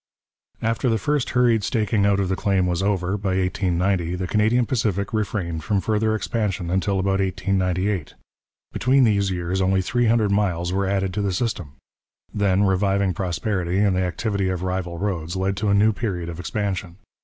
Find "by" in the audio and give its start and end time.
3.19-3.37